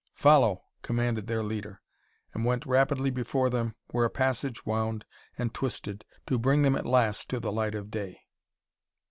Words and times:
"Follow!" 0.15 0.63
commanded 0.81 1.27
their 1.27 1.43
leader 1.43 1.79
and 2.33 2.43
went 2.43 2.65
rapidly 2.65 3.11
before 3.11 3.51
them 3.51 3.75
where 3.91 4.03
a 4.05 4.09
passage 4.09 4.65
wound 4.65 5.05
and 5.37 5.53
twisted 5.53 6.05
to 6.25 6.39
bring 6.39 6.63
them 6.63 6.75
at 6.75 6.87
last 6.87 7.29
to 7.29 7.39
the 7.39 7.51
light 7.51 7.75
of 7.75 7.91
day. 7.91 8.19